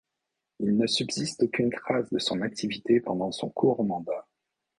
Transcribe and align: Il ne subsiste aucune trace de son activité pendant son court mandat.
Il 0.59 0.77
ne 0.77 0.87
subsiste 0.87 1.43
aucune 1.43 1.69
trace 1.69 2.09
de 2.09 2.17
son 2.17 2.41
activité 2.41 2.99
pendant 3.01 3.31
son 3.31 3.49
court 3.51 3.83
mandat. 3.85 4.25